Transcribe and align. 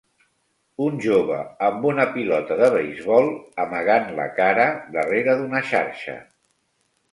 Un 0.85 0.95
jove 1.05 1.37
amb 1.67 1.85
una 1.89 2.05
pilota 2.15 2.57
de 2.63 2.71
beisbol 2.77 3.29
amagant 3.67 4.09
la 4.23 4.27
cara 4.41 4.67
darrere 4.99 5.39
d'una 5.43 5.65
xarxa. 5.71 6.19